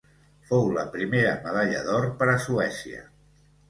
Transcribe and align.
Fou 0.51 0.65
la 0.77 0.85
primera 0.95 1.37
medalla 1.45 1.85
d'or 1.93 2.11
per 2.23 2.33
a 2.35 2.39
Suècia. 2.51 3.09